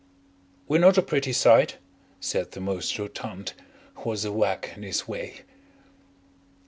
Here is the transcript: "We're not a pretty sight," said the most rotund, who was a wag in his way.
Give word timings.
"We're 0.67 0.79
not 0.79 0.97
a 0.97 1.03
pretty 1.03 1.31
sight," 1.31 1.77
said 2.19 2.53
the 2.53 2.59
most 2.59 2.97
rotund, 2.97 3.53
who 3.97 4.09
was 4.09 4.25
a 4.25 4.31
wag 4.31 4.69
in 4.75 4.81
his 4.81 5.07
way. 5.07 5.41